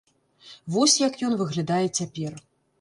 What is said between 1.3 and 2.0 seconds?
выглядае